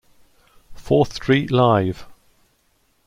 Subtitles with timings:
[0.73, 2.07] Fourth Street Live!